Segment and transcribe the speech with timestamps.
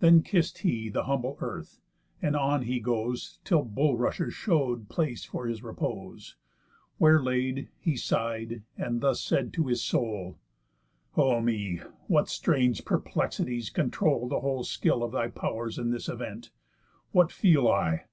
[0.00, 1.80] Then kiss'd he th' humble earth;
[2.20, 6.36] and on he goes, Till bulrushes show'd place for his repose,
[6.98, 10.36] Where laid, he sigh'd, and thus said to his soul:
[11.16, 16.50] "O me, what strange perplexities control The whole skill of thy pow'rs in this event!
[17.12, 18.04] What feel I?